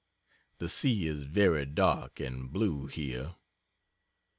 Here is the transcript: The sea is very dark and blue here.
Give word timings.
The 0.57 0.67
sea 0.67 1.05
is 1.05 1.25
very 1.25 1.63
dark 1.67 2.19
and 2.19 2.51
blue 2.51 2.87
here. 2.87 3.35